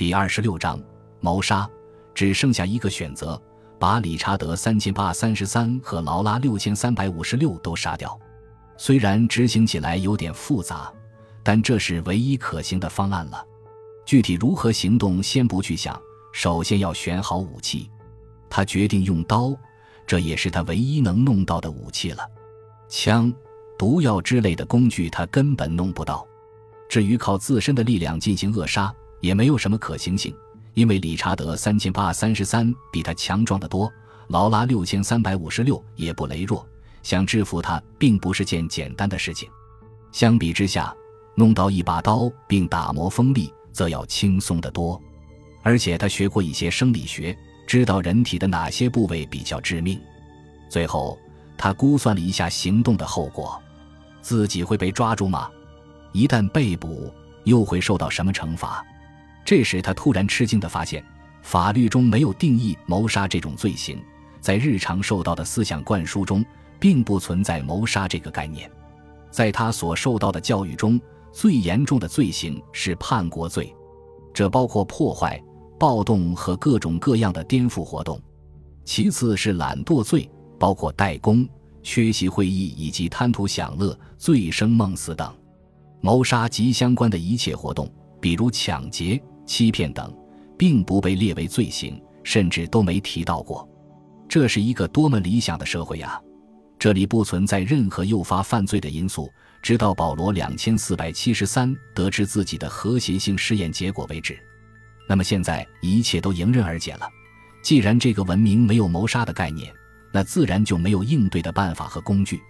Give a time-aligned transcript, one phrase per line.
[0.00, 0.80] 第二十六章
[1.20, 1.68] 谋杀，
[2.14, 3.38] 只剩下一个选择：
[3.78, 8.18] 把理查德三千八三十三和劳拉六千三百五十六都杀掉。
[8.78, 10.90] 虽然执行起来有点复杂，
[11.42, 13.44] 但这是唯一可行的方案了。
[14.06, 16.00] 具体如何行动，先不去想，
[16.32, 17.90] 首先要选好武器。
[18.48, 19.54] 他决定用刀，
[20.06, 22.26] 这也是他唯一能弄到的武器了。
[22.88, 23.30] 枪、
[23.78, 26.26] 毒药之类的工具，他根本弄不到。
[26.88, 28.90] 至于靠自身的力量进行扼杀，
[29.20, 30.34] 也没有什么可行性，
[30.74, 33.92] 因为理查德三千八三十三比他强壮得多，
[34.28, 36.66] 劳拉六千三百五十六也不羸弱，
[37.02, 39.48] 想制服他并不是件简单的事情。
[40.12, 40.94] 相比之下，
[41.34, 45.00] 弄到一把刀并打磨锋利，则要轻松得多。
[45.62, 50.00] 而且他学过一些生理学，知道人体的哪些部位比较致命。
[50.70, 51.18] 最后，
[51.58, 53.60] 他估算了一下行动的后果：
[54.22, 55.50] 自己会被抓住吗？
[56.12, 57.12] 一旦被捕，
[57.44, 58.84] 又会受到什么惩罚？
[59.50, 61.04] 这时，他突然吃惊地发现，
[61.42, 64.00] 法律中没有定义谋杀这种罪行，
[64.40, 66.44] 在日常受到的思想灌输中，
[66.78, 68.70] 并不存在谋杀这个概念。
[69.28, 71.00] 在他所受到的教育中，
[71.32, 73.74] 最严重的罪行是叛国罪，
[74.32, 75.42] 这包括破坏、
[75.80, 78.20] 暴动和各种各样的颠覆活动；
[78.84, 81.44] 其次是懒惰罪，包括怠工、
[81.82, 85.28] 缺席会议以及贪图享乐、醉生梦死等；
[86.00, 89.20] 谋杀及相关的一切活动，比如抢劫。
[89.50, 90.16] 欺骗等，
[90.56, 93.68] 并不被列为罪行，甚至都没提到过。
[94.28, 96.20] 这是一个多么理想的社会呀！
[96.78, 99.28] 这里不存在任何诱发犯罪的因素，
[99.60, 104.38] 直到保罗两千四百七十三得知自己的和谐性试验结果为止。
[105.08, 107.08] 那么现在一切都迎刃而解了。
[107.60, 109.74] 既然这个文明没有谋杀的概念，
[110.12, 112.40] 那自然就没有应对的办法和工具。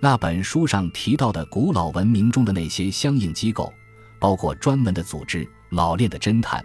[0.00, 3.74] 那本书上提到的古老文明中的那些相应机构，
[4.20, 5.44] 包括专门的组织。
[5.76, 6.64] 老练的侦探，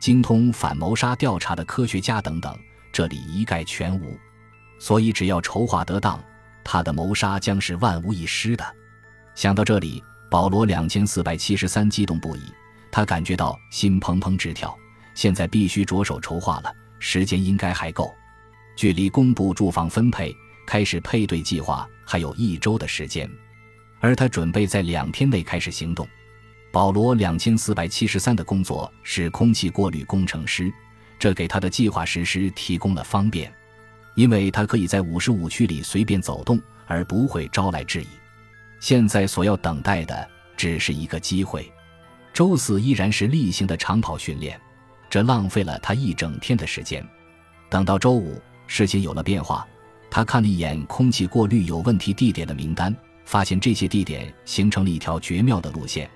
[0.00, 2.58] 精通反谋杀调查的科学家等等，
[2.92, 4.18] 这里一概全无。
[4.80, 6.20] 所以，只要筹划得当，
[6.64, 8.64] 他的谋杀将是万无一失的。
[9.36, 12.42] 想到这里，保罗两千四百七十三激动不已，
[12.90, 14.76] 他感觉到心砰砰直跳。
[15.14, 18.12] 现在必须着手筹划了，时间应该还够。
[18.76, 20.34] 距离公布住房分配、
[20.66, 23.30] 开始配对计划还有一周的时间，
[24.00, 26.08] 而他准备在两天内开始行动。
[26.70, 30.72] 保罗两千四百七十三的工作是空气过滤工程师，
[31.18, 33.52] 这给他的计划实施提供了方便，
[34.14, 38.06] 因为他可以在五十五区里随便走动，而不会招来质疑。
[38.80, 41.72] 现在所要等待的只是一个机会。
[42.32, 44.60] 周四依然是例行的长跑训练，
[45.10, 47.04] 这浪费了他一整天的时间。
[47.70, 49.66] 等到周五，事情有了变化。
[50.10, 56.08] 他看了一眼空气过滤有问题地点的名单，发现这些地点形成了一条绝妙的路线。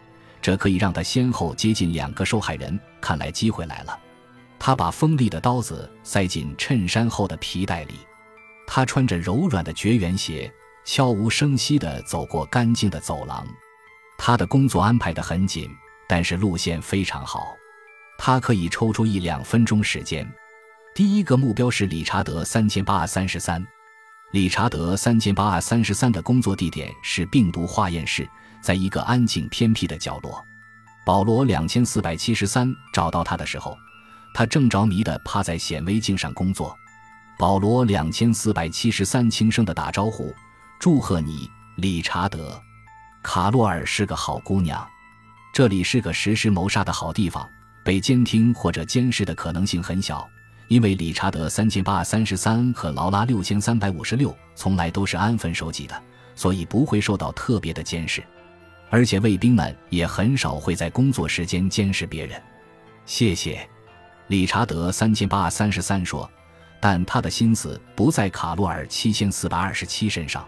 [0.42, 3.98] 这可以让他先后接近两个受害人，看来机会来了。
[4.58, 7.94] 他把锋利的刀子塞进衬衫后的皮带里。
[8.66, 10.52] 他穿着柔软的绝缘鞋，
[10.84, 13.46] 悄无声息地走过干净的走廊。
[14.18, 15.70] 他的工作安排得很紧，
[16.08, 17.54] 但是路线非常好。
[18.18, 20.28] 他可以抽出一两分钟时间。
[20.94, 23.64] 第一个目标是理查德三千八三十三。
[24.32, 28.28] 理查德三千八三十三的工作地点是病毒化验室。
[28.62, 30.42] 在一个安静偏僻的角落，
[31.04, 33.76] 保罗两千四百七十三找到他的时候，
[34.32, 36.74] 他正着迷地趴在显微镜上工作。
[37.38, 40.32] 保罗两千四百七十三轻声地打招呼
[40.78, 42.60] ：“祝贺你，理查德。
[43.20, 44.86] 卡洛尔是个好姑娘。
[45.52, 47.48] 这里是个实施谋杀的好地方，
[47.82, 50.28] 被监听或者监视的可能性很小，
[50.68, 56.00] 因为理查德三千八三十三和劳拉六千三百五十六从来都是安分守己的，
[56.36, 58.22] 所以不会受到特别的监视。”
[58.92, 62.40] 而且卫兵们也很少会在工作时间监视别人。
[63.06, 63.66] 谢谢，
[64.26, 66.30] 理查德三千八三十三说，
[66.78, 70.46] 但他的心思不在卡洛尔七千四百二十七身上。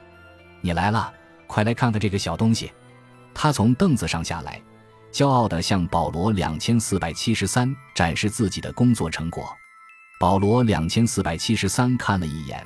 [0.61, 1.11] 你来了，
[1.47, 2.71] 快来看看这个小东西。
[3.33, 4.61] 他从凳子上下来，
[5.11, 9.57] 骄傲地向保罗两千四百七十三展示自己的工作成果。
[10.21, 12.63] 保罗两千四百七十三看了一眼，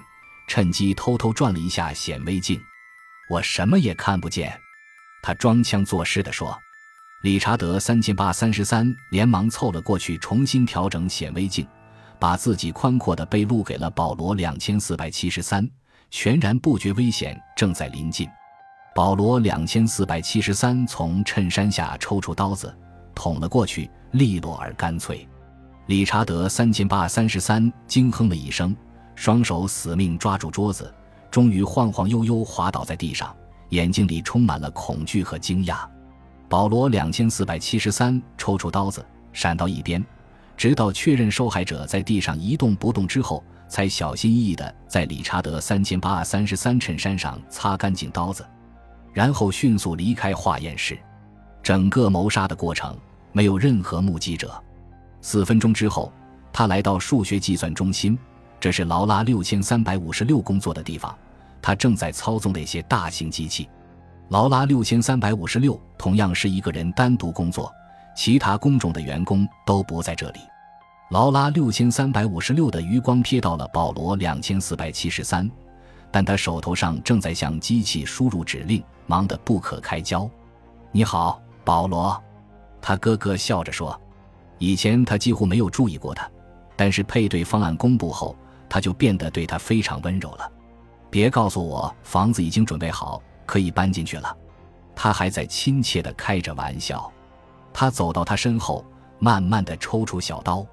[0.49, 2.61] 趁机偷偷转了一下显微镜。
[3.31, 4.61] 我什么也看不见。
[5.23, 6.56] 他装腔作势地说
[7.23, 11.67] ：“理查德三千八三十三连忙凑了过去，重新调整显微镜，
[12.19, 15.69] 把自己宽阔的背露给了保罗两千四百七十三，
[16.11, 18.29] 全然不觉危险正在临近。
[18.94, 22.75] 保罗两千四百七十三从衬衫下抽出刀子，
[23.14, 25.29] 捅了过去，利落而干脆。
[25.87, 28.76] 理查德三千八三十三惊哼了一声，
[29.14, 30.93] 双手死命抓住桌子，
[31.31, 33.35] 终于晃晃悠悠滑倒在地上。”
[33.70, 35.79] 眼睛里充满了恐惧和惊讶。
[36.49, 40.05] 保罗两千四百七十三抽出刀子，闪到一边，
[40.56, 48.47] 直到确认受害者在地上一动不动之后，才小心翼翼地在理查德三千八三十三衬衫上擦干净刀子，
[49.12, 50.99] 然后迅速离开化验室。
[51.62, 52.97] 整个谋杀的过程
[53.32, 54.50] 没有任何目击者。
[55.21, 56.11] 四分钟之后，
[56.50, 58.19] 他来到数学计算中心，
[58.59, 61.14] 这是劳拉六千三百五十六工作的地方。
[61.69, 63.69] 他正在操纵那些大型机器。
[64.31, 67.70] 劳拉六千三百五十六同样是一个人单独工作，
[68.17, 70.41] 其他工种的员工都不在这里。
[71.11, 75.47] 劳拉六千三百五十六的余光瞥到了保罗两千四百七十三，
[76.11, 80.26] 但他手头上正在向机器输入指令，忙得不可开交。
[80.91, 82.19] 你好，保罗，
[82.81, 84.00] 他咯咯笑着说。
[84.56, 86.26] 以前他几乎没有注意过他，
[86.76, 88.35] 但是配对方案公布后，
[88.71, 90.50] 他就变得对他非常温柔了。
[91.11, 94.37] 别告诉我房子已经准备好，可以搬进去了。
[94.95, 97.11] 他还在亲切地开着玩笑。
[97.73, 98.85] 他走到他身后，
[99.19, 100.67] 慢慢地抽出小刀。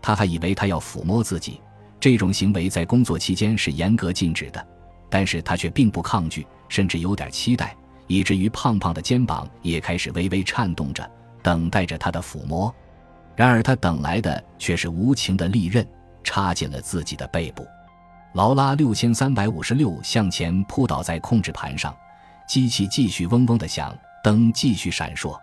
[0.00, 1.60] 他还以为他要抚摸自己，
[1.98, 4.66] 这种行为在工作期间是严格禁止的，
[5.08, 7.76] 但是他却并不抗拒，甚至有点期待，
[8.06, 11.08] 以至于胖胖的肩膀也开始微微颤动着，
[11.42, 12.74] 等待着他的抚摸。
[13.34, 15.86] 然而他等来的却是无情的利刃，
[16.22, 17.66] 插进了自己的背部。
[18.34, 21.94] 劳拉六千三百五十六向前扑倒在控制盘上，
[22.48, 23.94] 机器继续嗡嗡的响，
[24.24, 25.38] 灯继续闪烁。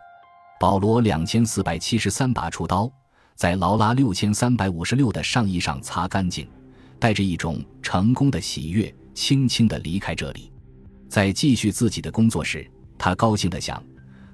[0.59, 2.91] 保罗两千四百七十三把出刀，
[3.35, 6.49] 在劳拉六千三百五十六的上衣上擦干净，
[6.97, 10.51] 带着一种成功的喜悦，轻轻地离开这里，
[11.07, 13.81] 在继续自己的工作时，他高兴地想：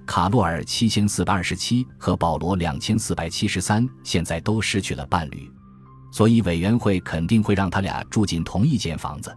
[0.05, 5.51] 卡洛尔七千四百二十七和保罗两千四百七十三现在都失去了伴侣。
[6.15, 9.35] 所以委员会肯定会让他俩住进同一间房子，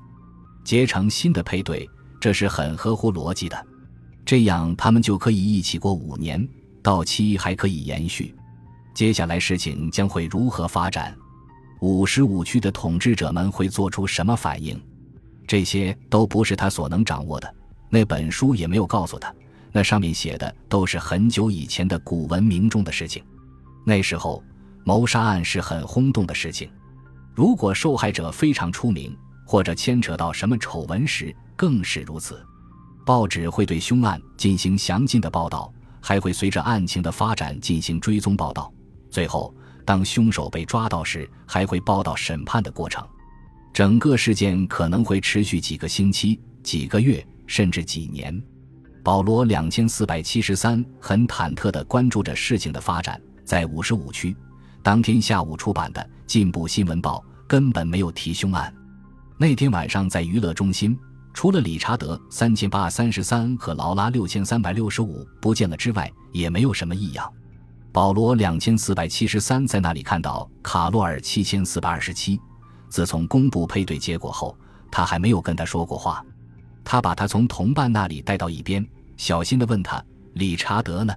[0.63, 1.91] 结成新的配对，
[2.21, 3.67] 这是很合乎逻辑的。
[4.25, 6.49] 这样他们就可以一起过五年，
[6.81, 8.33] 到期还可以延续。
[8.95, 11.13] 接下来事情将会如何发展？
[11.81, 14.81] 五十五区的统治者们会做出什么反应？
[15.49, 17.55] 这些都不是他所能掌握的。
[17.91, 19.35] 那本书也没有告诉他，
[19.73, 23.21] 那上面写的都是很久以前的古文明中的事情。
[23.85, 24.41] 那时候。
[24.89, 26.71] 谋杀案是很轰动的事情，
[27.35, 29.15] 如果受害者非常出名
[29.45, 32.43] 或者牵扯到什么丑闻时，更是如此。
[33.05, 35.71] 报纸会对凶案进行详尽的报道，
[36.01, 38.73] 还会随着案情的发展进行追踪报道。
[39.11, 39.55] 最后，
[39.85, 43.07] 当凶手被抓到时，还会报道审判的过程。
[43.75, 48.43] 整个事件可能会持续几个星期、几个月，甚至几年。
[49.05, 54.35] 保罗两千四百七十三很忐忑地关注着事情的发展，在五十五区。
[54.83, 58.73] 当天下午出版的《进步新闻报》根本没有提凶案。
[59.37, 60.99] 那天晚上在娱乐中心，
[61.33, 67.31] 除了理查德三千八百三十三和劳拉六千三百六十五不见了之外，也没有什么异样。
[67.93, 72.41] 保罗两千四百七十三在那里看到卡洛尔七千四百二十七。
[72.89, 74.57] 自从公布配对结果后，
[74.91, 76.25] 他还没有跟他说过话。
[76.85, 78.87] 他把他从同伴那里带到一边，
[79.17, 80.03] 小心地问他
[80.35, 81.15] ：“理查德呢？”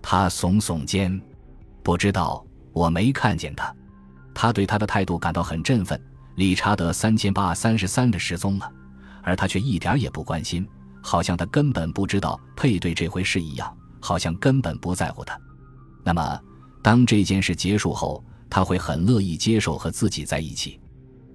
[0.00, 1.20] 他耸耸肩，
[1.82, 2.44] 不知道。
[2.72, 3.74] 我没看见他，
[4.34, 6.00] 他对他的态度感到很振奋。
[6.36, 8.72] 理查德三千八三十三的失踪了，
[9.22, 10.66] 而他却一点也不关心，
[11.02, 15.38] 好像他根本不知道配对这回事一样，好像根本不在乎他。
[16.02, 16.40] 那么，
[16.82, 20.80] 当这件事结束后，他会很乐意接受和自己在一起。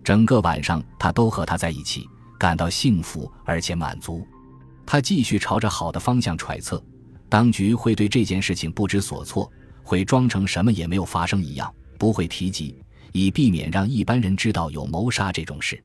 [0.03, 4.25] 整个晚上，他都和他在一起，感到幸福而且满足。
[4.84, 6.84] 他继续朝着好的方向揣测，
[7.29, 9.51] 当局会对这件事情不知所措。
[9.88, 12.77] 会装成什么也没有发生一样，不会提及，
[13.13, 15.82] 以避免让一般人知道有谋杀这种事。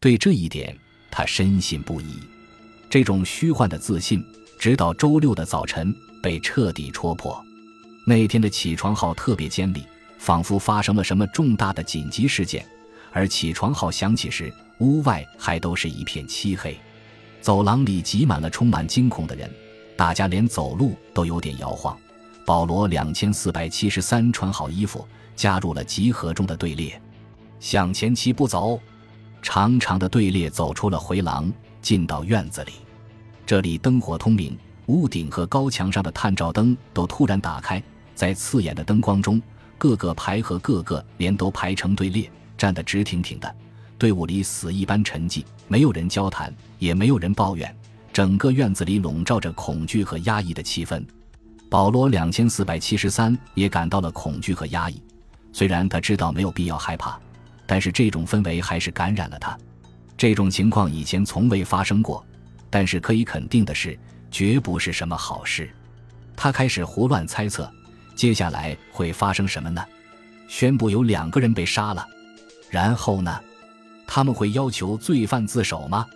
[0.00, 0.74] 对这一点，
[1.10, 2.18] 他深信不疑。
[2.88, 4.24] 这种虚幻的自信，
[4.58, 7.38] 直到周六的早晨被彻底戳破。
[8.06, 9.84] 那天的起床号特别尖利，
[10.16, 12.64] 仿佛发生了什么重大的紧急事件。
[13.12, 16.74] 而起床号响起时，屋外还都是一片漆黑，
[17.42, 19.50] 走廊里挤满了充满惊恐的人，
[19.96, 21.94] 大家连走路都有点摇晃。
[22.44, 27.00] 保罗两千四百七十三穿好衣服，加入了集合中的队列，
[27.58, 28.78] 向前齐步走。
[29.40, 32.72] 长长的队列走出了回廊，进到院子里。
[33.46, 37.82] 这里灯火通明，屋顶和高墙上的探照灯都突然打开，
[38.14, 39.40] 在刺眼的灯光中，
[39.76, 43.54] 各个排和各个连都排成队列，站得直挺挺的。
[43.98, 47.74] 队伍里死一般沉寂，没有人交谈，也没有人抱怨。
[48.12, 51.02] 整个院子里笼罩着恐惧和压抑的气氛。
[51.74, 55.02] 保罗两千四百七十三也感到了恐惧和压抑，
[55.52, 57.18] 虽然他知道没有必要害怕，
[57.66, 59.58] 但是这种氛围还是感染了他。
[60.16, 62.24] 这种情况以前从未发生过，
[62.70, 63.98] 但是可以肯定的是，
[64.30, 65.68] 绝不是什么好事。
[66.36, 67.68] 他开始胡乱猜测，
[68.14, 69.84] 接下来会发生什么呢？
[70.46, 72.06] 宣布有两个人被杀了。
[72.70, 73.40] 然后呢？
[74.06, 76.06] 他们会要求罪犯自首吗？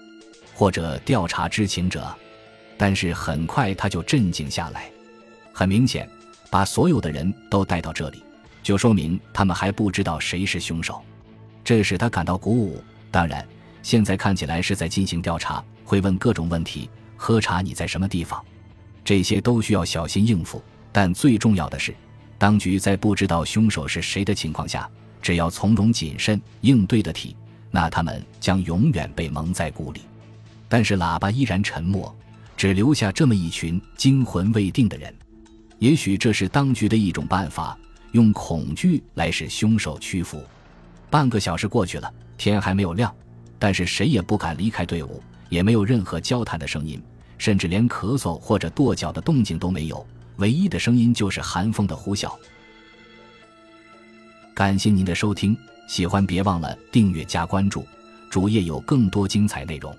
[0.55, 2.07] 或者调查知情者？
[2.77, 4.89] 但是很快他就镇静下来。
[5.59, 6.09] 很明显，
[6.51, 8.23] 把所有的人都带到这里，
[8.63, 11.03] 就说明他们还不知道谁是凶手。
[11.65, 12.81] 这使他感到鼓舞。
[13.11, 13.45] 当然，
[13.83, 16.89] 现在看起来是在进行调查，会问各种问题。
[17.17, 18.41] 喝茶，你在什么地方？
[19.05, 20.63] 这些都需要小心应付。
[20.93, 21.93] 但最重要的是，
[22.39, 24.89] 当局在不知道凶手是谁的情况下，
[25.21, 27.35] 只要从容谨慎应对得体，
[27.73, 30.03] 那他们将永远被蒙在鼓里。
[30.69, 32.17] 但是喇叭依然沉默，
[32.57, 35.13] 只留下这么一群惊魂未定的人。
[35.79, 37.79] 也许这是当局的一种办法，
[38.13, 40.43] 用恐惧来使凶手屈服。
[41.11, 43.15] 半个小时过去了，天还没有亮，
[43.59, 47.01] 但是谁也不敢离开队伍，也没有任何交谈的声音，
[47.39, 50.05] 甚至连咳嗽或者跺脚的动静都没有。
[50.37, 52.33] 唯一的声音就是寒风的呼啸。
[54.55, 55.57] 感谢您的收听，
[55.89, 57.87] 喜欢别忘了订阅加关注，
[58.29, 59.97] 主页有更多精彩内容。